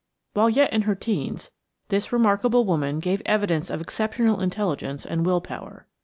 [0.33, 1.51] While yet in her teens,
[1.89, 5.85] this remarkable woman gave evidence of exceptional intelligence and will power.